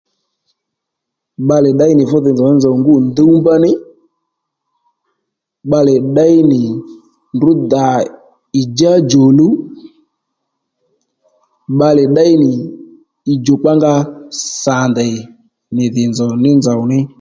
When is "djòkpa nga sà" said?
13.39-14.75